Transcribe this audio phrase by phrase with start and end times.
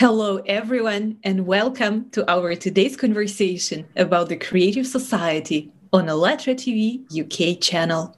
[0.00, 7.04] Hello, everyone, and welcome to our today's conversation about the Creative Society on Allatra TV
[7.12, 8.16] UK channel.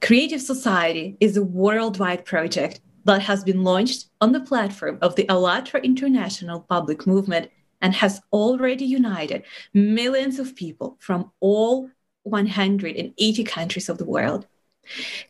[0.00, 5.24] Creative Society is a worldwide project that has been launched on the platform of the
[5.24, 7.50] Allatra International Public Movement
[7.82, 9.42] and has already united
[9.72, 11.90] millions of people from all
[12.22, 14.46] 180 countries of the world.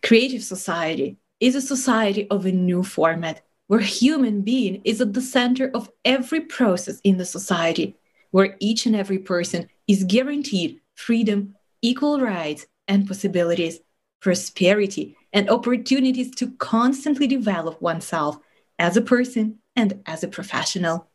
[0.03, 5.23] Creative Society is a society of a new format where human being is at the
[5.23, 7.97] center of every process in the society,
[8.31, 13.81] where each and every person is guaranteed freedom, equal rights and possibilities,
[14.21, 18.39] prosperity, and opportunities to constantly develop oneself
[18.79, 21.09] as a person and as a professional.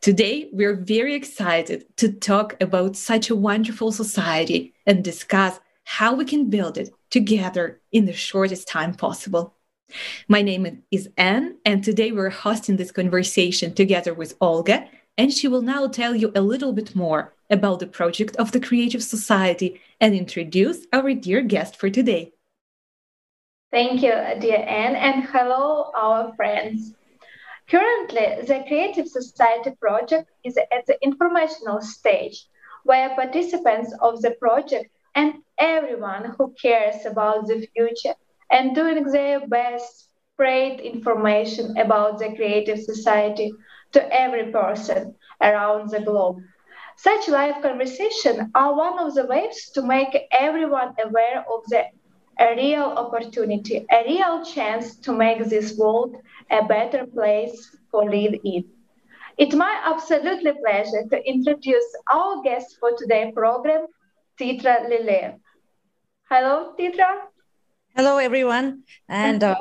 [0.00, 6.24] Today, we're very excited to talk about such a wonderful society and discuss how we
[6.24, 9.54] can build it together in the shortest time possible.
[10.28, 15.48] My name is Anne, and today we're hosting this conversation together with Olga, and she
[15.48, 19.80] will now tell you a little bit more about the project of the Creative Society
[20.00, 22.32] and introduce our dear guest for today.
[23.70, 26.94] Thank you, dear Anne, and hello, our friends.
[27.68, 32.46] Currently, the Creative Society project is at the informational stage
[32.84, 38.14] where participants of the project and everyone who cares about the future
[38.52, 43.52] and doing their best spread information about the Creative Society
[43.92, 46.38] to every person around the globe.
[46.96, 51.84] Such live conversations are one of the ways to make everyone aware of the
[52.38, 56.16] a real opportunity, a real chance to make this world
[56.50, 58.64] a better place for live in.
[59.38, 63.86] It's my absolutely pleasure to introduce our guest for today's program,
[64.38, 65.38] Chitra Lele.
[66.30, 67.31] Hello, Chitra.
[67.94, 68.84] Hello, everyone.
[69.06, 69.54] And uh,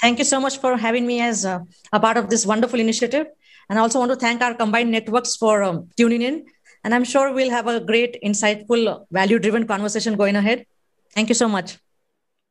[0.00, 1.60] thank you so much for having me as uh,
[1.92, 3.28] a part of this wonderful initiative.
[3.70, 6.46] And I also want to thank our combined networks for um, tuning in.
[6.82, 10.66] And I'm sure we'll have a great, insightful, value driven conversation going ahead.
[11.14, 11.78] Thank you so much.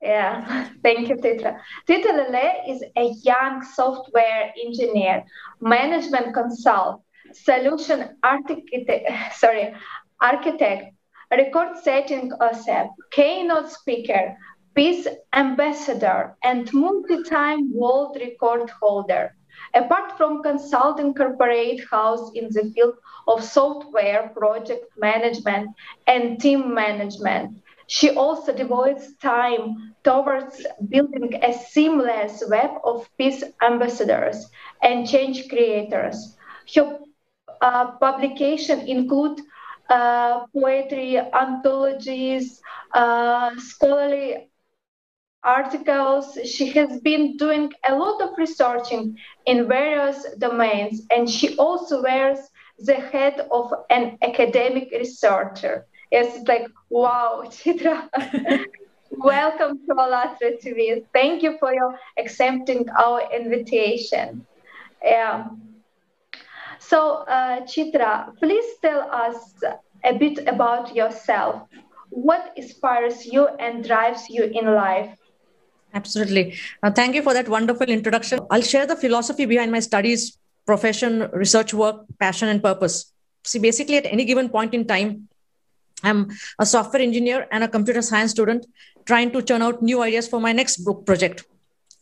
[0.01, 1.59] Yeah, thank you, Chitra.
[1.89, 5.25] Chitra Lele is a young software engineer,
[5.59, 7.01] management consult,
[7.33, 9.73] solution architect, sorry,
[10.21, 10.93] architect,
[11.31, 14.37] record-setting OSEP, keynote speaker,
[14.77, 19.35] peace ambassador, and multi-time world record holder.
[19.73, 22.93] Apart from consulting corporate house in the field
[23.27, 25.71] of software project management
[26.05, 34.45] and team management, she also devotes time towards building a seamless web of peace ambassadors
[34.83, 36.37] and change creators.
[36.75, 36.99] Her
[37.61, 39.41] uh, publication include
[39.89, 42.61] uh, poetry, anthologies,
[42.93, 44.49] uh, scholarly
[45.43, 46.37] articles.
[46.45, 52.39] She has been doing a lot of researching in various domains, and she also wears
[52.79, 55.85] the head of an academic researcher.
[56.11, 58.09] Yes, it's like, wow, Chitra.
[59.11, 61.03] Welcome to Allatra TV.
[61.13, 64.45] Thank you for your accepting our invitation.
[65.03, 65.45] Yeah.
[66.79, 69.55] So, uh, Chitra, please tell us
[70.03, 71.63] a bit about yourself.
[72.09, 75.17] What inspires you and drives you in life?
[75.93, 76.55] Absolutely.
[76.83, 78.39] Uh, thank you for that wonderful introduction.
[78.51, 83.11] I'll share the philosophy behind my studies, profession, research work, passion, and purpose.
[83.43, 85.29] See, basically, at any given point in time,
[86.03, 88.65] I'm a software engineer and a computer science student
[89.05, 91.45] trying to churn out new ideas for my next book project.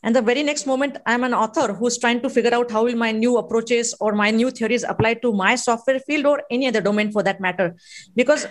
[0.03, 2.95] And the very next moment, I'm an author who's trying to figure out how will
[2.95, 6.81] my new approaches or my new theories apply to my software field or any other
[6.81, 7.75] domain for that matter.
[8.15, 8.47] Because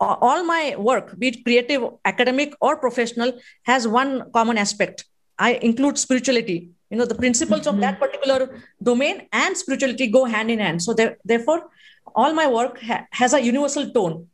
[0.00, 3.32] all my work, be it creative, academic, or professional,
[3.64, 5.04] has one common aspect.
[5.38, 6.70] I include spirituality.
[6.90, 7.74] You know, the principles mm-hmm.
[7.76, 10.82] of that particular domain and spirituality go hand in hand.
[10.82, 10.94] So,
[11.24, 11.70] therefore,
[12.14, 14.28] all my work ha- has a universal tone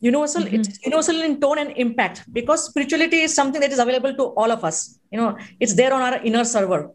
[0.00, 0.56] universal mm-hmm.
[0.56, 4.50] it's universal in tone and impact because spirituality is something that is available to all
[4.50, 6.90] of us you know it's there on our inner server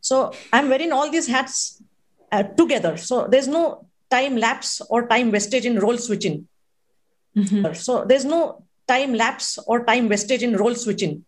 [0.00, 1.82] so i'm wearing all these hats
[2.32, 6.48] uh, together so there's no time lapse or time wastage in role switching
[7.36, 7.72] mm-hmm.
[7.74, 11.24] so there's no time lapse or time wastage in role switching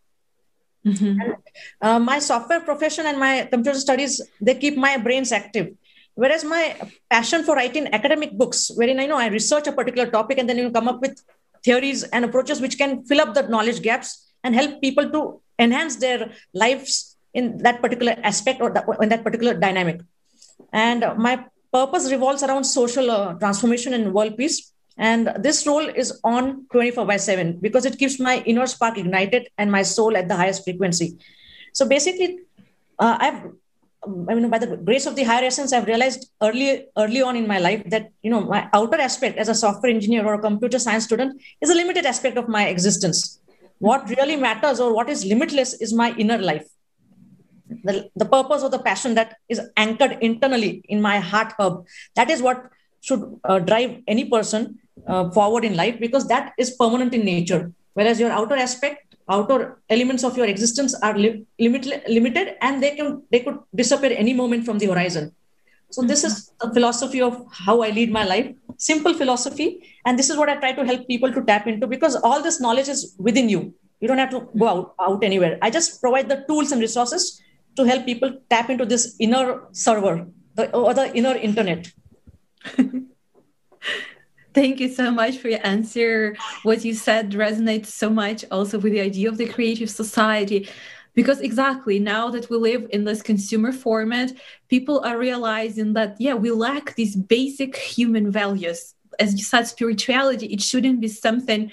[0.85, 1.21] mm-hmm.
[1.21, 1.37] and,
[1.81, 5.69] uh, my software profession and my computer studies they keep my brains active
[6.17, 6.75] Whereas my
[7.11, 10.57] passion for writing academic books, wherein I know I research a particular topic and then
[10.57, 11.23] you come up with
[11.63, 15.97] theories and approaches which can fill up the knowledge gaps and help people to enhance
[15.97, 20.01] their lives in that particular aspect or that, in that particular dynamic.
[20.73, 24.73] And my purpose revolves around social uh, transformation and world peace.
[24.99, 29.49] And this role is on 24 by 7 because it keeps my inner spark ignited
[29.59, 31.19] and my soul at the highest frequency.
[31.73, 32.39] So basically,
[32.99, 33.43] uh, I've
[34.07, 37.47] I mean, by the grace of the higher essence, I've realized early, early on in
[37.49, 40.79] my life that you know my outer aspect as a software engineer or a computer
[40.79, 43.41] science student is a limited aspect of my existence.
[43.79, 46.67] What really matters or what is limitless is my inner life.
[47.69, 51.85] The, the purpose or the passion that is anchored internally in my heart hub.
[52.15, 52.71] That is what
[53.01, 57.73] should uh, drive any person uh, forward in life because that is permanent in nature.
[57.95, 62.95] Whereas your outer aspect outer elements of your existence are li- limit- limited and they
[62.95, 65.35] can they could disappear any moment from the horizon.
[65.91, 68.55] So this is a philosophy of how i lead my life.
[68.77, 69.69] Simple philosophy.
[70.05, 72.61] And this is what i try to help people to tap into because all this
[72.61, 73.75] knowledge is within you.
[74.01, 75.59] You don't have to go out, out anywhere.
[75.63, 77.41] I just provide the tools and resources
[77.77, 81.93] to help people tap into this inner server the, or the inner internet
[84.55, 86.35] Thank you so much for your answer.
[86.63, 90.69] What you said resonates so much also with the idea of the creative society.
[91.15, 94.33] Because exactly now that we live in this consumer format,
[94.69, 98.95] people are realizing that, yeah, we lack these basic human values.
[99.19, 101.71] As you said, spirituality, it shouldn't be something,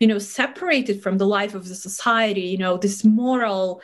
[0.00, 3.82] you know, separated from the life of the society, you know, this moral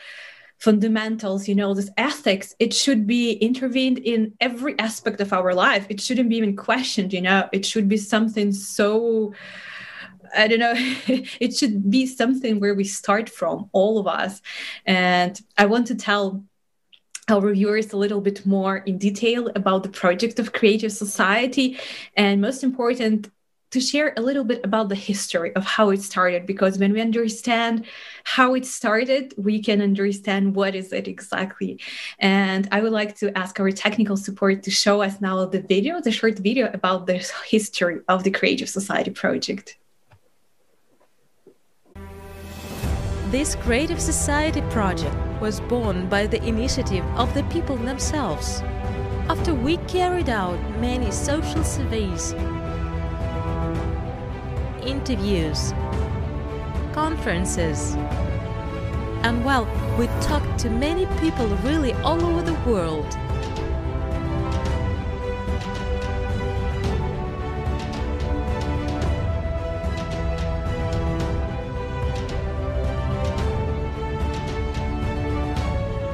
[0.63, 5.85] fundamentals you know this ethics it should be intervened in every aspect of our life
[5.89, 9.33] it shouldn't be even questioned you know it should be something so
[10.35, 10.73] I don't know,
[11.45, 14.41] it should be something where we start from, all of us.
[14.87, 16.43] And I want to tell
[17.29, 21.79] our viewers a little bit more in detail about the project of Creative Society.
[22.17, 23.31] And most important,
[23.73, 27.01] to share a little bit about the history of how it started because when we
[27.01, 27.85] understand
[28.25, 31.81] how it started we can understand what is it exactly
[32.19, 36.01] and i would like to ask our technical support to show us now the video
[36.01, 39.79] the short video about the history of the creative society project
[43.33, 48.61] This Creative Society project was born by the initiative of the people themselves.
[49.31, 52.35] After we carried out many social surveys
[54.87, 55.73] interviews,
[56.93, 57.95] conferences.
[59.23, 59.67] And well,
[59.99, 63.07] we talked to many people really all over the world.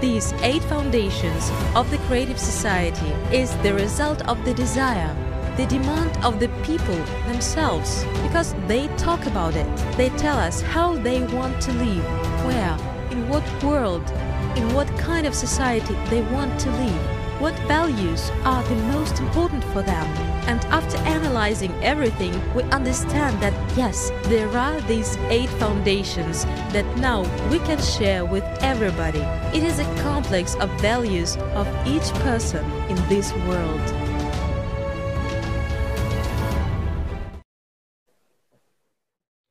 [0.01, 5.15] These eight foundations of the Creative Society is the result of the desire
[5.59, 9.67] the demand of the people themselves because they talk about it.
[9.97, 12.05] They tell us how they want to live,
[12.45, 12.77] where,
[13.11, 14.07] in what world,
[14.55, 19.65] in what kind of society they want to live, what values are the most important
[19.73, 20.07] for them.
[20.47, 26.45] And after analyzing everything, we understand that yes, there are these eight foundations
[26.75, 29.25] that now we can share with everybody.
[29.57, 34.08] It is a complex of values of each person in this world.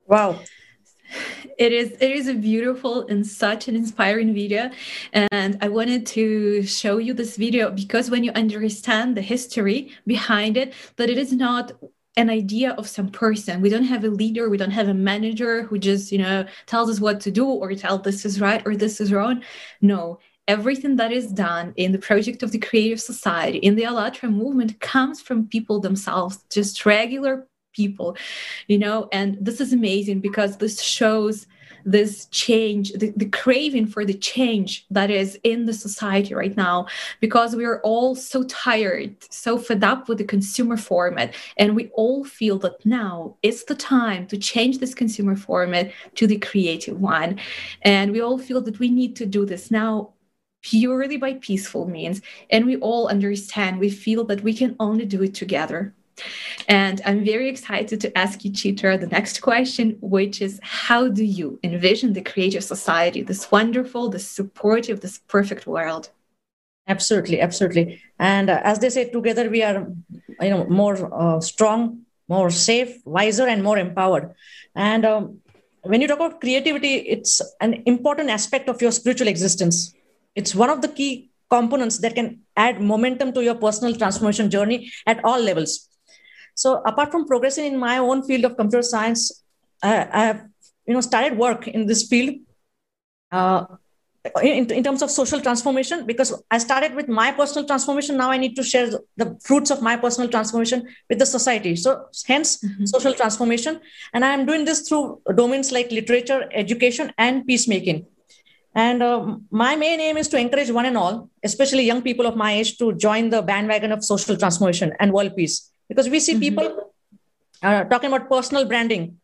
[0.07, 0.39] Wow.
[1.57, 4.69] It is it is a beautiful and such an inspiring video
[5.11, 10.55] and I wanted to show you this video because when you understand the history behind
[10.55, 11.73] it that it is not
[12.15, 13.61] an idea of some person.
[13.61, 16.89] We don't have a leader, we don't have a manager who just, you know, tells
[16.89, 19.43] us what to do or tell this is right or this is wrong.
[19.81, 20.17] No,
[20.47, 24.79] everything that is done in the project of the creative society in the allatra movement
[24.79, 28.17] comes from people themselves just regular people
[28.67, 29.07] you know?
[29.11, 31.47] And this is amazing because this shows
[31.85, 36.85] this change the, the, craving for the change that is in the society right now
[37.21, 41.33] because we are all so tired so fed up with the consumer format.
[41.55, 46.27] And we all feel that now is the time to change this consumer format to
[46.27, 47.39] the creative one.
[47.83, 50.13] And we all feel that we need to do this now
[50.63, 52.21] purely by peaceful means.
[52.49, 55.93] And we all understand we feel that we can only do it together
[56.67, 61.23] and I'm very excited to ask you, Chitra, the next question, which is how do
[61.23, 66.09] you envision the creative society, this wonderful, this supportive, this perfect world?
[66.87, 68.01] Absolutely, absolutely.
[68.17, 69.87] And uh, as they say, together we are,
[70.41, 74.33] you know, more uh, strong, more safe, wiser, and more empowered.
[74.75, 75.39] And um,
[75.81, 79.93] when you talk about creativity, it's an important aspect of your spiritual existence.
[80.35, 84.91] It's one of the key components that can add momentum to your personal transformation journey
[85.05, 85.87] at all levels
[86.57, 89.43] so apart from progressing in my own field of computer science,
[89.83, 90.45] I, I have
[90.87, 92.35] you know started work in this field.
[93.31, 93.65] Uh,
[94.43, 98.35] in, in terms of social transformation because i started with my personal transformation now i
[98.37, 102.85] need to share the fruits of my personal transformation with the society so hence mm-hmm.
[102.85, 103.79] social transformation
[104.13, 108.05] and i am doing this through domains like literature education and peacemaking
[108.77, 112.35] And uh, my main aim is to encourage one and all, especially young people of
[112.35, 115.71] my age, to join the bandwagon of social transformation and world peace.
[115.89, 116.39] Because we see mm-hmm.
[116.41, 116.93] people
[117.63, 119.17] uh, talking about personal branding,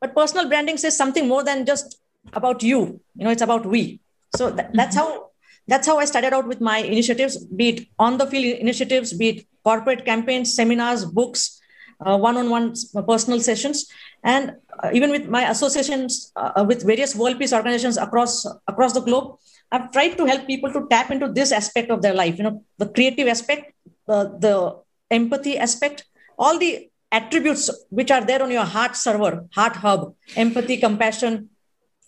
[0.00, 1.98] but personal branding says something more than just
[2.32, 3.00] about you.
[3.16, 4.00] You know, it's about we.
[4.36, 4.76] So th- mm-hmm.
[4.76, 5.30] that's how
[5.68, 9.28] that's how I started out with my initiatives, be it on the field initiatives, be
[9.28, 11.60] it corporate campaigns, seminars, books,
[12.04, 12.74] uh, one-on-one
[13.06, 13.90] personal sessions
[14.22, 19.00] and uh, even with my associations uh, with various world peace organizations across across the
[19.00, 19.38] globe
[19.72, 22.62] i've tried to help people to tap into this aspect of their life you know
[22.78, 23.72] the creative aspect
[24.06, 24.76] the
[25.10, 26.04] empathy aspect
[26.38, 31.48] all the attributes which are there on your heart server heart hub empathy compassion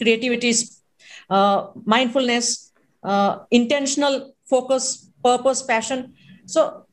[0.00, 0.52] creativity
[1.30, 2.72] uh, mindfulness
[3.04, 6.12] uh, intentional focus purpose passion
[6.46, 6.86] so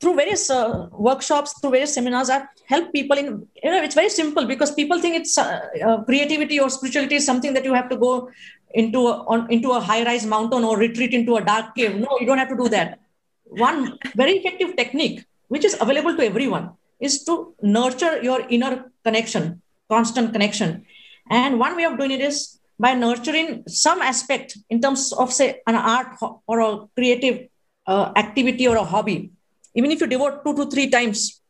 [0.00, 4.08] through various uh, workshops, through various seminars, I've helped people in, you know, it's very
[4.08, 7.88] simple because people think it's uh, uh, creativity or spirituality is something that you have
[7.90, 8.30] to go
[8.72, 11.96] into a, on, into a high rise mountain or retreat into a dark cave.
[11.96, 12.98] No, you don't have to do that.
[13.44, 16.70] One very effective technique, which is available to everyone,
[17.00, 20.84] is to nurture your inner connection, constant connection.
[21.30, 25.60] And one way of doing it is by nurturing some aspect in terms of, say,
[25.66, 27.48] an art or a creative
[27.86, 29.30] uh, activity or a hobby
[29.74, 31.40] even if you devote two to three times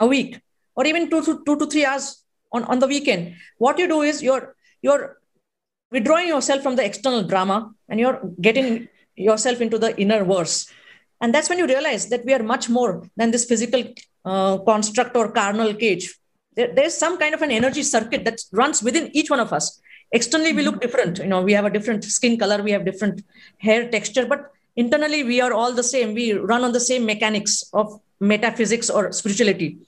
[0.00, 0.40] a week
[0.76, 4.02] or even two to two to three hours on, on the weekend what you do
[4.02, 5.18] is you're you're
[5.90, 10.70] withdrawing yourself from the external drama and you're getting yourself into the inner verse
[11.24, 13.82] and that's when you realize that we are much more than this physical
[14.26, 16.14] uh, construct or carnal cage.
[16.54, 19.80] There, there's some kind of an energy circuit that runs within each one of us.
[20.12, 21.16] Externally we look different.
[21.18, 23.22] You know we have a different skin color we have different
[23.56, 26.12] hair texture but internally we are all the same.
[26.12, 29.78] We run on the same mechanics of metaphysics or spirituality.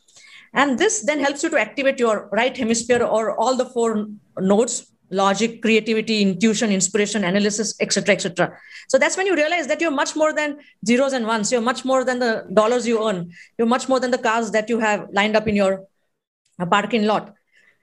[0.54, 4.90] And this then helps you to activate your right hemisphere or all the four nodes
[5.10, 8.52] logic creativity intuition inspiration analysis etc etc
[8.88, 11.50] so that's when you realize that you're much more than zeros and ones.
[11.50, 13.32] You're much more than the dollars you earn.
[13.58, 15.86] You're much more than the cars that you have lined up in your
[16.70, 17.34] parking lot.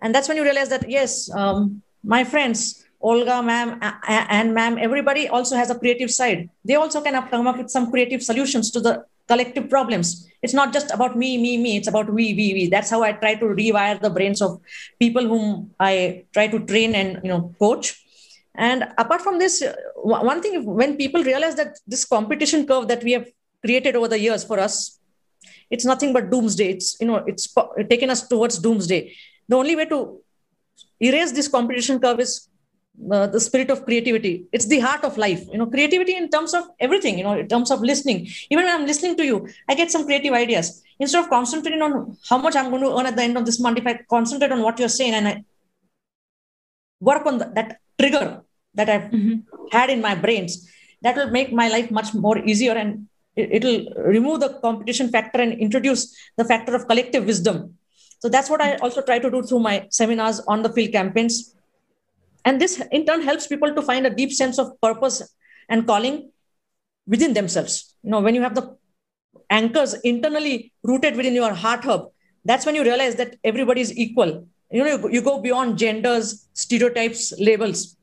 [0.02, 5.28] And that's when you realize that yes um, my friends Olga, ma'am, and ma'am, everybody
[5.28, 6.50] also has a creative side.
[6.64, 9.04] They also can come up with some creative solutions to the
[9.34, 10.08] collective problems.
[10.44, 11.78] It's not just about me, me, me.
[11.78, 12.64] It's about we, we, we.
[12.76, 14.60] That's how I try to rewire the brains of
[15.00, 18.00] people whom I try to train and you know coach.
[18.56, 19.76] And apart from this, uh,
[20.28, 23.28] one thing when people realize that this competition curve that we have
[23.66, 25.00] created over the years for us,
[25.70, 26.70] it's nothing but doomsday.
[26.76, 27.48] It's you know it's
[27.90, 29.02] taken us towards doomsday.
[29.48, 30.00] The only way to
[31.00, 32.50] erase this competition curve is
[33.12, 34.46] uh, the spirit of creativity.
[34.52, 35.44] It's the heart of life.
[35.52, 38.28] You know creativity in terms of everything you know in terms of listening.
[38.50, 40.82] Even when i'm listening to you i get some creative ideas.
[41.00, 43.60] Instead of concentrating on how much i'm going to earn at the end of this
[43.60, 45.44] month if i concentrate on what you're saying and i
[47.00, 48.42] work on the, that trigger
[48.76, 49.36] that i've mm-hmm.
[49.72, 50.70] had in my brains
[51.02, 55.42] that will make my life much more easier and it, will remove the competition factor
[55.42, 57.76] and introduce the factor of collective wisdom.
[58.20, 61.53] So that's what i also try to do through my seminars on the field campaigns
[62.46, 65.22] and this in turn helps people to find a deep sense of purpose
[65.70, 66.32] and calling
[67.08, 67.96] within themselves.
[68.04, 68.78] You know, when you have the
[69.50, 72.10] anchors internally rooted within your heart hub,
[72.46, 74.48] that's when you realize that everybody is equal.
[74.72, 77.96] You know, you, go beyond genders, stereotypes, labels.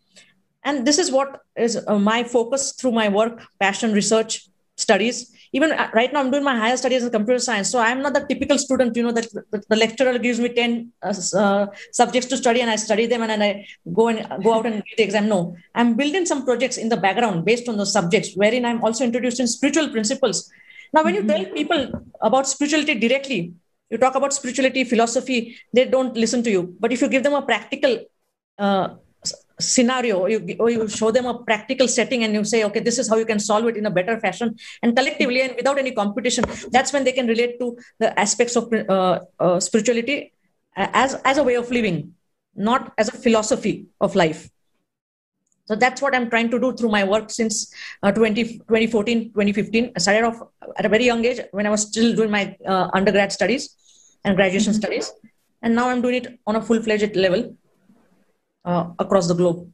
[0.64, 4.49] And this is what is uh, my focus through my work, passion, research,
[4.87, 5.30] studies.
[5.52, 8.12] Even uh, right now i'm doing my higher studies in computer science so i'm not
[8.16, 9.26] the typical student you know that
[9.72, 11.66] the lecturer gives me 10 uh, uh,
[12.00, 13.50] subjects to study and i study them and then i
[13.99, 15.26] go and go out and get the exam.
[15.28, 19.04] No i'm building some projects in the background based on those subjects wherein i'm also
[19.04, 20.50] introducing spiritual principles.
[20.92, 21.54] Now when you tell mm-hmm.
[21.60, 21.82] people
[22.20, 23.40] about spirituality directly
[23.90, 26.62] you talk about spirituality philosophy they don't listen to you.
[26.78, 28.04] But if you give them a practical
[28.58, 28.88] uh,
[29.60, 33.08] scenario you, or you show them a practical setting and you say okay this is
[33.08, 36.44] how you can solve it in a better fashion and collectively and without any competition
[36.70, 40.32] that's when they can relate to the aspects of uh, uh, spirituality
[40.76, 42.14] as as a way of living
[42.54, 44.50] not as a philosophy of life.
[45.66, 49.92] So that's what i'm trying to do through my work since uh, 20, 2014 2015
[49.94, 50.42] i started off
[50.76, 53.76] at a very young age when i was still doing my uh, undergrad studies
[54.24, 54.80] and graduation mm-hmm.
[54.80, 55.12] studies.
[55.62, 57.56] And now i'm doing it on a full-fledged level
[58.64, 59.70] uh, across the globe.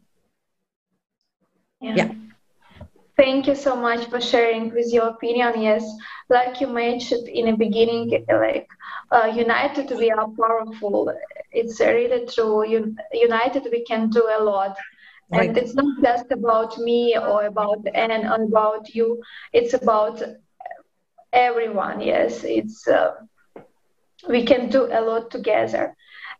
[1.80, 1.94] Yeah.
[1.96, 2.12] yeah.
[3.16, 5.62] Thank you so much for sharing with your opinion.
[5.62, 5.84] Yes,
[6.28, 8.68] like you mentioned in the beginning, like
[9.10, 11.12] uh, united we are powerful.
[11.50, 12.66] It's really true.
[13.12, 14.76] united we can do a lot.
[15.32, 15.48] Right.
[15.48, 19.22] And it's not just about me or about Anne or about you.
[19.52, 20.22] It's about
[21.32, 22.00] everyone.
[22.00, 23.14] Yes, it's uh,
[24.28, 25.96] we can do a lot together.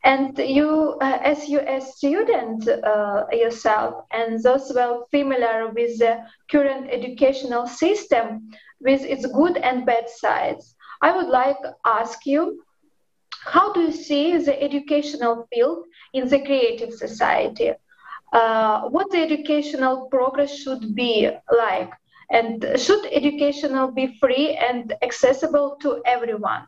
[0.06, 6.25] And you, uh, as you a student uh, yourself, and those well familiar with the
[6.50, 12.62] current educational system, with its good and bad sides, I would like to ask you,
[13.44, 15.84] how do you see the educational field
[16.14, 17.72] in the creative society?
[18.32, 21.90] Uh, what the educational progress should be like?
[22.30, 26.66] And should educational be free and accessible to everyone?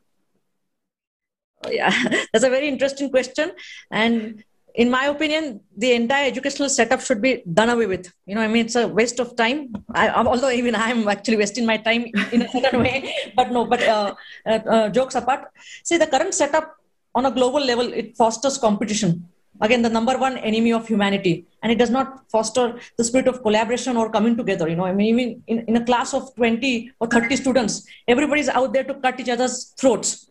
[1.71, 1.93] Yeah.
[2.33, 3.53] That's a very interesting question.
[3.91, 8.13] And in my opinion the entire educational setup should be done away with.
[8.27, 9.59] You know i mean it's a waste of time.
[9.95, 13.83] I, although even i'm actually wasting my time in a certain way but no but
[13.83, 14.15] uh,
[14.47, 15.51] uh, uh, jokes apart.
[15.85, 16.77] See the current setup
[17.15, 19.29] on a global level it fosters competition.
[19.61, 21.47] Again the number one enemy of humanity.
[21.63, 24.85] And it does not foster the spirit of collaboration or coming together you know.
[24.85, 28.85] I mean even in, in a class of 20 or 30 students everybody's out there
[28.85, 30.29] to cut each other's throats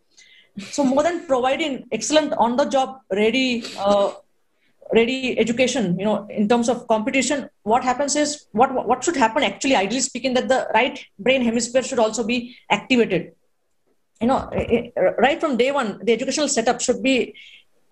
[0.60, 4.12] so more than providing excellent on the job ready uh,
[4.94, 9.44] ready education you know in terms of competition what happens is what what should happen
[9.44, 13.34] actually ideally speaking that the right brain hemisphere should also be activated.
[14.22, 14.50] You know
[15.20, 17.36] right from day one the educational setup should be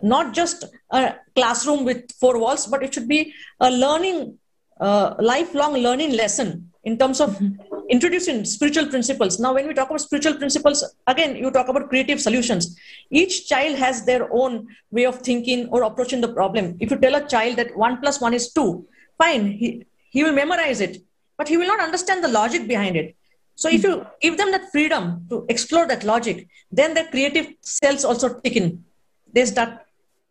[0.01, 4.39] not just a classroom with four walls but it should be a learning
[4.79, 9.39] uh, lifelong learning lesson in terms of mm-hmm introducing spiritual principles.
[9.39, 12.77] Now, when we talk about spiritual principles, again, you talk about creative solutions.
[13.09, 16.77] Each child has their own way of thinking or approaching the problem.
[16.79, 18.87] If you tell a child that one plus one is two,
[19.17, 21.03] fine, he, he will memorize it,
[21.37, 23.15] but he will not understand the logic behind it.
[23.57, 28.03] So, if you give them that freedom to explore that logic, then their creative cells
[28.03, 28.83] also tick in.
[29.31, 29.79] They start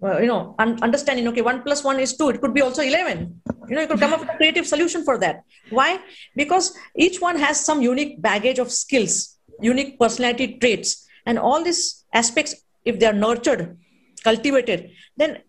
[0.02, 2.82] uh, you know, un- understanding, okay, one plus one is two, it could be also
[2.82, 3.40] 11.
[3.68, 5.44] You know, you could come up with a creative solution for that.
[5.71, 5.99] Why?
[6.37, 12.04] Because each one has some unique baggage of skills, unique personality traits, and all these
[12.12, 12.54] aspects,
[12.85, 13.78] if they are nurtured,
[14.23, 15.42] cultivated, then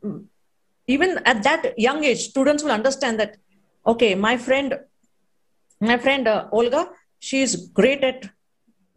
[0.87, 3.37] even at that young age, students will understand that,
[3.85, 4.79] okay, my friend,
[5.79, 8.29] my friend uh, Olga, she is great at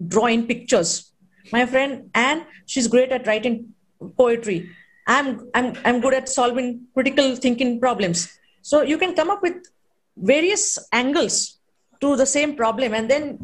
[0.07, 1.13] drawing pictures.
[1.53, 3.75] My friend Anne, she's great at writing
[4.17, 4.71] poetry
[5.09, 8.38] I'm, I'm, I'm good at solving critical thinking problems.
[8.69, 9.57] So you can come up with
[10.15, 11.59] various angles
[12.03, 12.93] to the same problem.
[12.93, 13.39] And then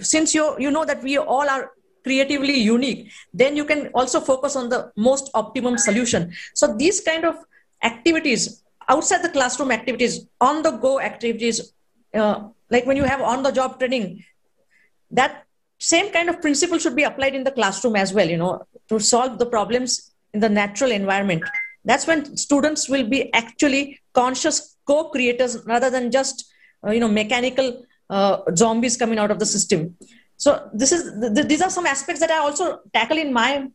[0.00, 1.72] since you, you know that we all are
[2.04, 6.32] creatively unique, then you can also focus on the most optimum solution.
[6.54, 7.34] So these kind of
[7.82, 11.72] activities, outside the classroom activities, on the go activities,
[12.14, 14.24] uh, like when you have on the job training,
[15.10, 15.44] that
[15.80, 19.00] same kind of principle should be applied in the classroom as well, you know, to
[19.00, 21.42] solve the problems in the natural environment
[21.84, 26.50] that's when students will be actually conscious co-creators rather than just
[26.86, 29.96] uh, you know mechanical uh, zombies coming out of the system.
[30.36, 33.68] So this is th- these are some aspects that i also tackle in my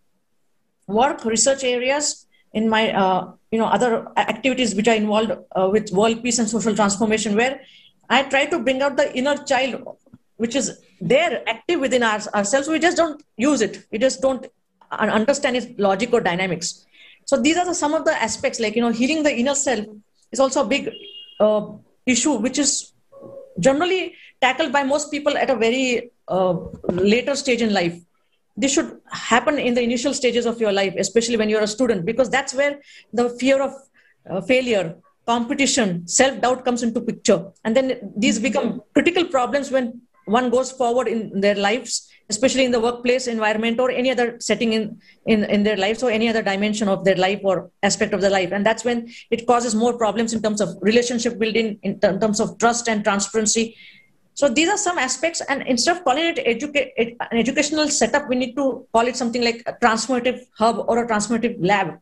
[0.87, 5.91] work research areas in my uh, you know other activities which are involved uh, with
[5.91, 7.59] world peace and social transformation where
[8.09, 9.75] i try to bring out the inner child
[10.37, 12.67] which is there active within our, ourselves.
[12.67, 13.85] We just don't use it.
[13.91, 14.47] We just don't
[14.91, 16.85] understand its logic or dynamics.
[17.25, 19.85] So these are the, some of the aspects like, you know, healing the inner self
[20.31, 20.89] is also a big
[21.39, 21.67] uh,
[22.05, 22.93] issue, which is
[23.59, 26.55] generally tackled by most people at a very uh,
[26.89, 27.99] later stage in life.
[28.55, 32.05] This should happen in the initial stages of your life, especially when you're a student,
[32.05, 32.79] because that's where
[33.11, 33.73] the fear of
[34.29, 37.51] uh, failure, competition, self-doubt comes into picture.
[37.63, 42.71] And then these become critical problems when one goes forward in their lives especially in
[42.71, 46.41] the workplace environment or any other setting in, in, in their lives or any other
[46.41, 48.51] dimension of their life or aspect of their life.
[48.51, 52.57] And that's when it causes more problems in terms of relationship building, in terms of
[52.57, 53.75] trust and transparency.
[54.35, 55.41] So these are some aspects.
[55.41, 56.91] And instead of calling it educa-
[57.31, 61.07] an educational setup, we need to call it something like a transformative hub or a
[61.07, 61.99] transformative lab.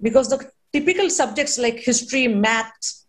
[0.00, 3.01] Because the typical subjects like history, maths,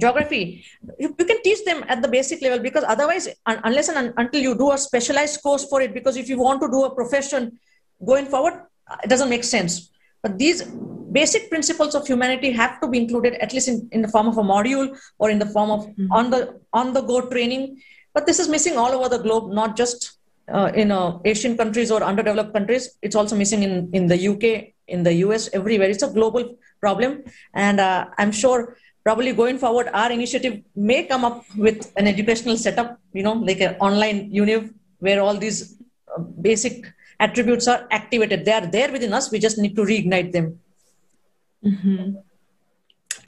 [0.00, 0.64] geography.
[0.98, 4.14] You, you, can teach them at the basic level because otherwise un- unless and un-
[4.16, 6.94] until you do a specialized course for it because if you want to do a
[6.94, 7.58] profession
[8.04, 8.54] going forward
[9.02, 9.90] it doesn't make sense.
[10.22, 10.62] But these
[11.12, 14.38] basic principles of humanity have to be included at least in, in the form of
[14.38, 16.12] a module or in the form of mm-hmm.
[16.12, 17.80] on the on the go training.
[18.14, 20.18] But this is missing all over the globe not just
[20.52, 22.96] uh, in uh, asian countries or underdeveloped countries.
[23.02, 24.44] It's also missing in in the uk
[24.88, 25.90] in the us everywhere.
[25.90, 27.24] It's a global problem.
[27.54, 28.76] And uh, i'm sure
[29.06, 33.60] probably going forward, our initiative may come up with an educational setup, you know, like
[33.60, 35.76] an online univ where all these
[36.12, 38.44] uh, basic attributes are activated.
[38.44, 39.30] They are there within us.
[39.30, 40.58] We just need to reignite them.
[41.64, 42.16] Mm-hmm.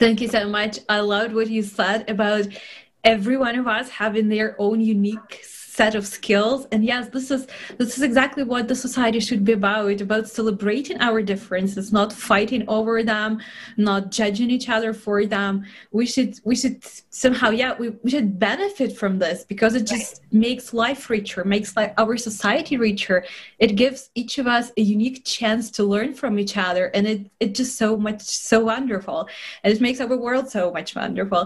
[0.03, 0.79] Thank you so much.
[0.89, 2.47] I loved what you said about
[3.05, 5.39] every one of us having their own unique
[5.79, 6.59] set of skills.
[6.71, 7.41] And yes this is
[7.79, 10.01] this is exactly what the society should be about.
[10.07, 13.31] About celebrating our differences not fighting over them
[13.89, 15.53] not judging each other for them.
[15.99, 16.77] We should we should
[17.23, 20.33] somehow yeah we, we should benefit from this because it just right.
[20.45, 23.17] makes life richer makes like our society richer.
[23.65, 26.85] It gives each of us a unique chance to learn from each other.
[26.95, 29.19] And it it just so much so wonderful.
[29.63, 31.41] And it makes our world so much wonderful.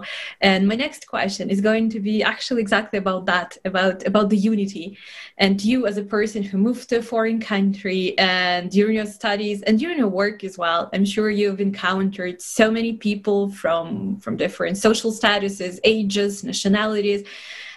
[0.50, 4.38] And my next question is going to be actually exactly about that about about the
[4.38, 4.98] unity
[5.38, 9.62] and you as a person who moved to a foreign country and during your studies
[9.64, 14.38] and during your work as well i'm sure you've encountered so many people from from
[14.38, 17.24] different social statuses ages nationalities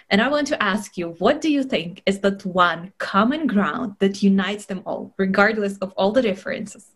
[0.09, 3.95] and I want to ask you, what do you think is that one common ground
[3.99, 6.87] that unites them all, regardless of all the differences?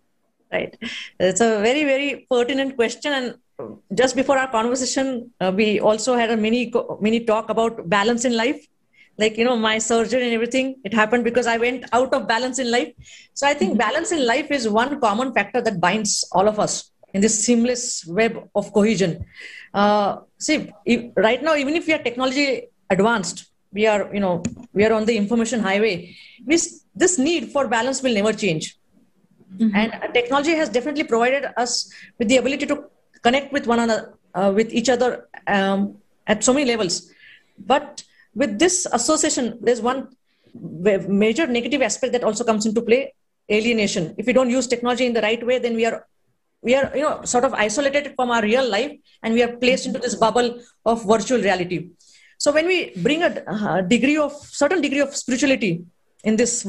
[0.51, 0.77] Right.
[1.19, 3.11] It's a very, very pertinent question.
[3.13, 3.37] And
[3.93, 8.35] just before our conversation, uh, we also had a mini mini talk about balance in
[8.35, 8.65] life.
[9.17, 12.59] Like you know, my surgery and everything, it happened because I went out of balance
[12.59, 12.93] in life.
[13.33, 13.79] So I think mm-hmm.
[13.79, 18.05] balance in life is one common factor that binds all of us in this seamless
[18.05, 19.25] web of cohesion.
[19.73, 24.43] Uh, see, if, right now, even if we are technology advanced, we are you know
[24.73, 26.15] we are on the information highway.
[26.45, 28.77] This this need for balance will never change.
[29.57, 29.75] Mm-hmm.
[29.75, 32.85] And technology has definitely provided us with the ability to
[33.21, 35.97] connect with one another, uh, with each other um,
[36.27, 37.11] at so many levels.
[37.57, 38.03] But
[38.35, 40.09] with this association, there's one
[41.07, 43.13] major negative aspect that also comes into play:
[43.51, 44.15] alienation.
[44.17, 46.05] If we don't use technology in the right way, then we are
[46.61, 49.85] we are you know sort of isolated from our real life, and we are placed
[49.85, 51.89] into this bubble of virtual reality.
[52.37, 55.83] So when we bring a, degree of certain degree of spirituality
[56.23, 56.67] in this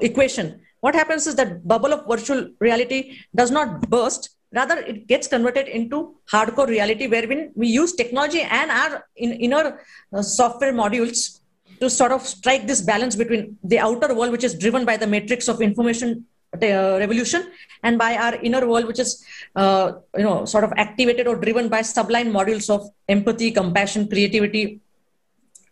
[0.00, 5.26] equation, what happens is that bubble of virtual reality does not burst rather it gets
[5.28, 9.80] converted into hardcore reality wherein we use technology and our in, inner
[10.12, 11.40] uh, software modules
[11.80, 15.06] to sort of strike this balance between the outer world which is driven by the
[15.06, 20.44] matrix of information uh, revolution and by our inner world which is uh, you know
[20.44, 24.80] sort of activated or driven by sublime modules of empathy compassion creativity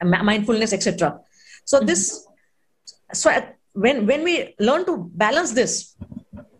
[0.04, 1.18] mindfulness etc
[1.64, 1.86] so mm-hmm.
[1.86, 2.26] this
[3.12, 3.30] so
[3.72, 5.96] when when we learn to balance this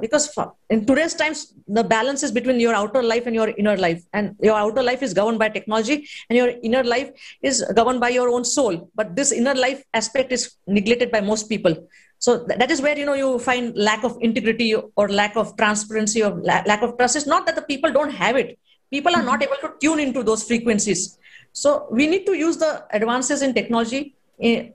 [0.01, 0.31] because
[0.71, 4.03] in today's times the balance is between your outer life and your inner life.
[4.13, 7.11] And your outer life is governed by technology and your inner life
[7.43, 8.91] is governed by your own soul.
[8.95, 11.89] But this inner life aspect is neglected by most people.
[12.19, 16.23] So that is where you know you find lack of integrity or lack of transparency
[16.23, 17.17] or lack of trust.
[17.17, 18.59] It's not that the people don't have it.
[18.91, 21.19] People are not able to tune into those frequencies.
[21.53, 24.71] So we need to use the advances in technology eh,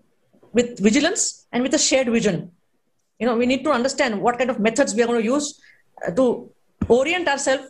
[0.52, 2.52] with vigilance and with a shared vision
[3.22, 5.48] you know we need to understand what kind of methods we are going to use
[6.06, 6.26] uh, to
[7.00, 7.66] orient ourselves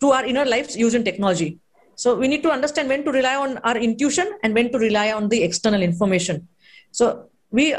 [0.00, 1.58] to our inner lives using technology.
[1.94, 5.12] So we need to understand when to rely on our intuition and when to rely
[5.12, 6.46] on the external information.
[6.92, 7.74] So we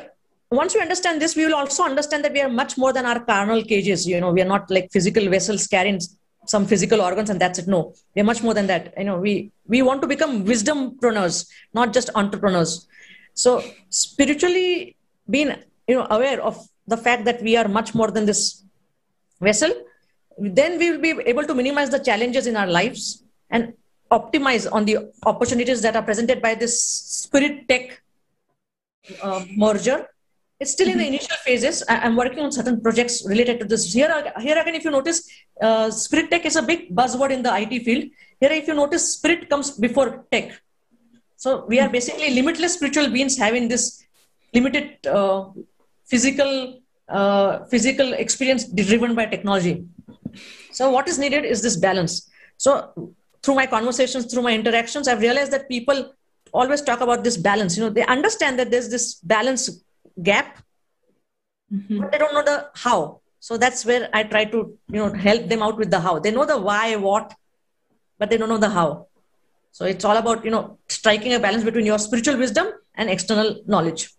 [0.51, 3.19] once we understand this we will also understand that we are much more than our
[3.19, 4.07] carnal cages.
[4.07, 5.99] You know we are not like physical vessels carrying
[6.45, 7.67] some physical organs and that's it.
[7.67, 8.93] No we are much more than that.
[8.97, 12.87] You know we we want to become wisdom wisdompreneurs not just entrepreneurs.
[13.33, 14.95] So spiritually
[15.29, 15.51] being
[15.89, 16.55] you know aware of
[16.93, 18.41] the fact that we are much more than this
[19.47, 19.71] vessel
[20.39, 23.73] then we will be able to minimize the challenges in our lives and
[24.11, 28.01] optimize on the opportunities that are presented by this spirit tech
[29.21, 30.07] uh, merger.
[30.59, 31.83] It's still in the initial phases.
[31.87, 33.93] I, am working on certain projects related to this.
[33.93, 35.29] Here here again if you notice
[35.61, 38.05] uh, spirit tech is a big buzzword in the it field.
[38.41, 40.59] Here if you notice spirit comes before tech.
[41.37, 44.03] So we are basically limitless spiritual beings having this
[44.53, 45.45] limited uh,
[46.09, 49.85] physical uh, physical experience driven by technology.
[50.71, 52.29] So what is needed is this balance.
[52.57, 56.13] So through my conversations through my interactions i've realized that people
[56.51, 57.77] always talk about this balance.
[57.77, 59.69] You know they understand that there's this balance
[60.21, 60.57] gap
[61.71, 62.01] mm-hmm.
[62.01, 63.21] but they don't know the how.
[63.39, 66.19] So that's where i try to you know help them out with the how.
[66.19, 67.33] They know the why what
[68.17, 69.07] but they don't know the how.
[69.71, 73.61] So it's all about you know striking a balance between your spiritual wisdom and external
[73.65, 74.09] knowledge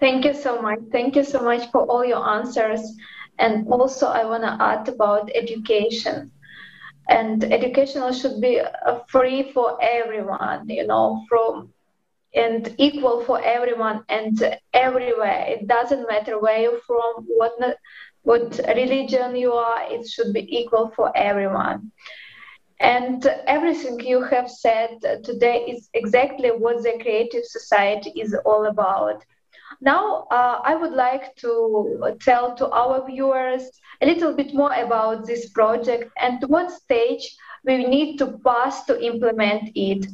[0.00, 0.78] Thank you so much.
[0.92, 2.80] Thank you so much for all your answers.
[3.38, 6.30] And also, I want to add about education.
[7.08, 11.72] And education should be uh, free for everyone, you know, from
[12.34, 14.36] and equal for everyone and
[14.72, 15.44] everywhere.
[15.48, 17.52] It doesn't matter where you're from, what
[18.22, 19.80] what religion you are.
[19.90, 21.90] It should be equal for everyone.
[22.80, 24.90] And everything you have said
[25.24, 29.24] today is exactly what the creative society is all about.
[29.80, 35.26] Now, uh, I would like to tell to our viewers a little bit more about
[35.26, 40.06] this project and what stage we need to pass to implement it.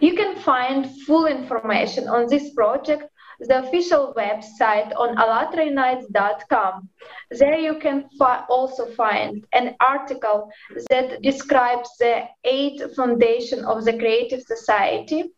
[0.00, 3.04] You can find full information on this project
[3.40, 6.88] the official website on allatraunites.com.
[7.30, 10.50] There you can fi- also find an article
[10.90, 15.32] that describes the eight foundation of the Creative Society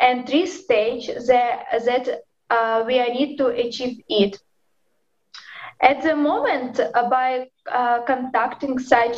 [0.00, 4.38] and three stages that, that uh, we need to achieve it.
[5.80, 9.16] At the moment, uh, by uh, conducting such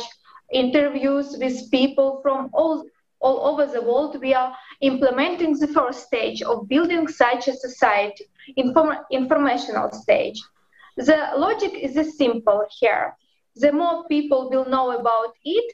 [0.51, 2.85] interviews with people from all
[3.19, 8.25] all over the world, we are implementing the first stage of building such a society,
[8.55, 10.39] inform- informational stage.
[10.97, 13.15] The logic is simple here.
[13.55, 15.73] The more people will know about it,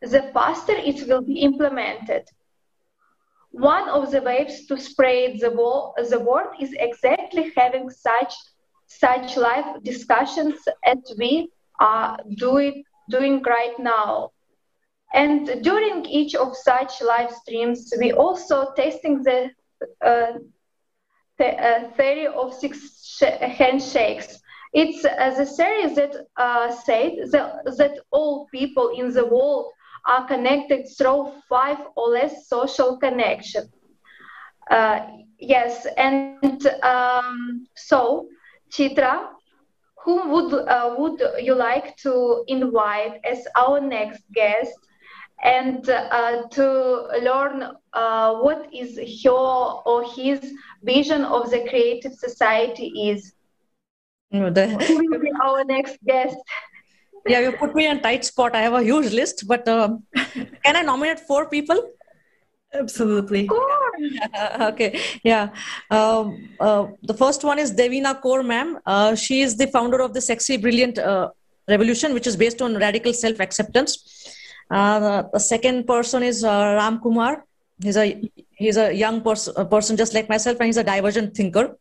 [0.00, 2.28] the faster it will be implemented.
[3.52, 8.34] One of the ways to spread the, wo- the word is exactly having such
[8.88, 11.48] such live discussions as we
[11.80, 14.30] are doing doing right now
[15.14, 19.50] and during each of such live streams, we also testing the,
[20.04, 20.32] uh,
[21.38, 24.38] the uh, theory of six handshakes.
[24.72, 29.72] It's uh, the theory that uh, said that, that all people in the world
[30.06, 33.68] are connected through five or less social connections.
[34.70, 35.00] Uh,
[35.38, 36.42] yes, and
[36.82, 38.00] um, so
[38.70, 39.06] Chitra,
[40.04, 44.72] whom would uh, would you like to invite as our next guest
[45.42, 46.64] and uh, to
[47.22, 47.62] learn
[47.92, 49.30] uh, what is her
[49.90, 53.32] or his vision of the creative society is.
[54.86, 56.36] Who will be our next guest?
[57.26, 58.54] Yeah, you put me in a tight spot.
[58.54, 60.04] I have a huge list, but um,
[60.64, 61.90] can I nominate four people?
[62.74, 63.48] Absolutely.
[64.60, 65.50] okay, yeah.
[65.90, 68.78] Um, uh, the first one is Devina Kaur, ma'am.
[68.86, 71.30] Uh, she is the founder of the Sexy Brilliant uh,
[71.68, 74.36] Revolution, which is based on radical self acceptance.
[74.70, 77.44] Uh, the second person is uh, Ram Kumar.
[77.82, 81.76] He's a he's a young pers- person just like myself, and he's a divergent thinker.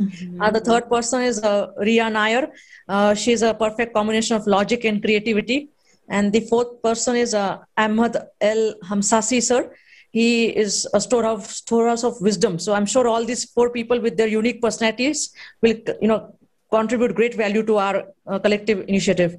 [0.00, 0.42] Mm-hmm.
[0.42, 2.52] Uh, the third person is uh, Ria Nair.
[2.88, 5.70] Uh, she's a perfect combination of logic and creativity.
[6.08, 9.72] And the fourth person is uh, Ahmad El Hamsasi, sir.
[10.10, 12.58] He is a storehouse, storehouse of wisdom.
[12.58, 16.36] So I'm sure all these four people with their unique personalities will, you know,
[16.70, 19.36] contribute great value to our uh, collective initiative.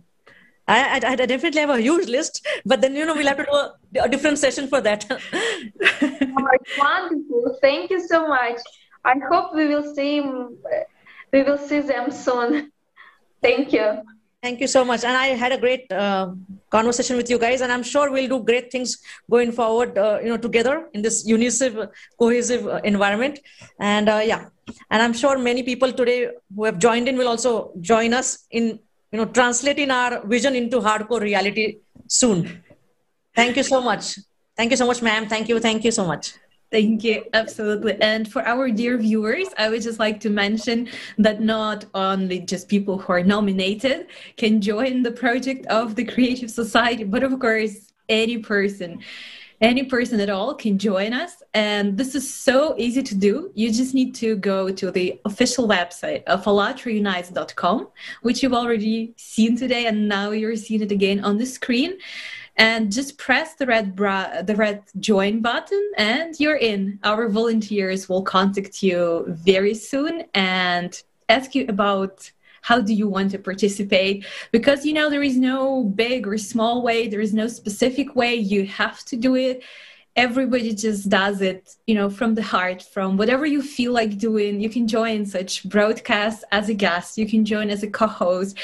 [0.67, 3.45] I, I, I, definitely have a huge list, but then you know we'll have to
[3.45, 5.05] do a, a different session for that.
[5.11, 7.57] oh, wonderful!
[7.61, 8.57] Thank you so much.
[9.05, 10.21] I hope we will see
[11.33, 12.71] we will see them soon.
[13.41, 13.87] Thank you.
[14.41, 15.03] Thank you so much.
[15.03, 16.31] And I had a great uh,
[16.69, 18.97] conversation with you guys, and I'm sure we'll do great things
[19.29, 19.97] going forward.
[19.97, 21.77] Uh, you know, together in this unisive,
[22.19, 23.39] cohesive uh, environment.
[23.79, 24.49] And uh, yeah,
[24.91, 28.79] and I'm sure many people today who have joined in will also join us in
[29.11, 31.65] you know translating our vision into hardcore reality
[32.07, 32.39] soon
[33.39, 34.17] thank you so much
[34.57, 36.33] thank you so much ma'am thank you thank you so much
[36.75, 37.23] Thank you.
[37.31, 37.95] Absolutely.
[38.01, 42.67] And for our dear viewers, I would just like to mention that not only just
[42.67, 47.93] people who are nominated can join the project of the Creative Society, but of course,
[48.09, 48.99] any person
[49.61, 51.41] any person at all can join us.
[51.53, 53.51] And this is so easy to do.
[53.55, 57.87] You just need to go to the official website of allatraunites.com,
[58.21, 61.97] which you've already seen today, and now you're seeing it again on the screen.
[62.57, 66.99] And just press the red bra- the red join button, and you're in.
[67.03, 73.29] Our volunteers will contact you very soon and ask you about how do you want
[73.31, 77.47] to participate because you know there is no big or small way there is no
[77.47, 79.63] specific way you have to do it
[80.15, 84.59] everybody just does it you know from the heart from whatever you feel like doing.
[84.59, 87.17] You can join such broadcasts as a guest.
[87.17, 88.57] You can join as a co-host.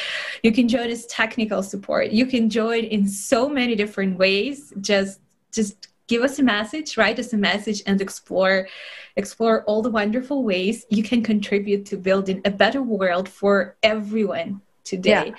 [0.44, 2.12] You can join as technical support.
[2.12, 4.74] You can join in so many different ways.
[4.82, 5.20] Just
[5.52, 8.68] just give us a message write us a message and explore
[9.16, 14.62] explore all the wonderful ways you can contribute to building a better world for everyone
[14.84, 15.28] today.
[15.28, 15.36] Yeah.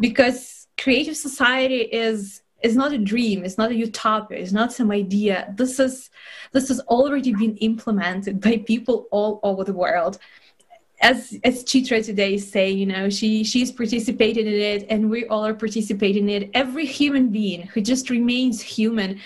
[0.00, 4.90] because creative society is is not a dream it's not a utopia it's not some
[4.90, 6.10] idea this is
[6.52, 10.18] this has already been implemented by people all over the world
[11.02, 15.44] as as Chitra today say, you know, she she's participated in it, and we all
[15.44, 16.50] are participating in it.
[16.54, 19.20] Every human being who just remains human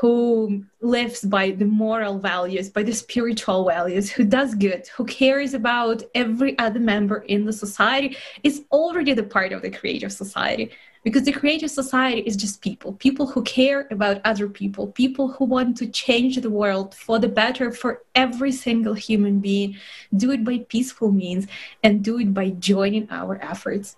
[0.00, 5.54] who lives by the moral values, by the spiritual values, who does good, who cares
[5.54, 10.70] about every other member in the society, is already the part of the creative society.
[11.06, 15.44] Because the creative society is just people, people who care about other people, people who
[15.44, 19.76] want to change the world for the better for every single human being,
[20.16, 21.46] do it by peaceful means,
[21.84, 23.96] and do it by joining our efforts.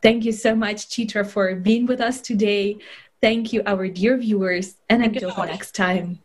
[0.00, 2.78] Thank you so much, Chitra, for being with us today.
[3.20, 6.20] Thank you, our dear viewers, and until next time.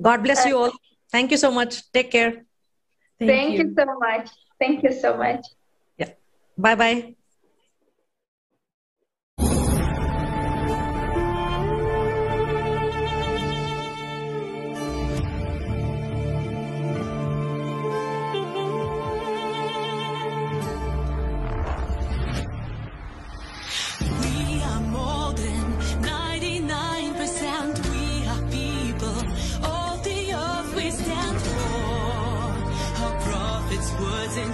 [0.00, 0.70] God bless you all.
[1.10, 1.90] Thank you so much.
[1.90, 2.46] Take care.
[3.18, 3.64] Thank, Thank you.
[3.64, 4.30] you so much.
[4.60, 5.44] Thank you so much.
[5.98, 6.10] Yeah.
[6.56, 7.14] Bye bye.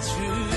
[0.05, 0.56] United,